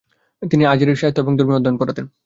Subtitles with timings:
[0.41, 2.05] তিনি আজেরি, সাহিত্য এবং ধর্মীয় অধ্যয়ন পড়াতেন।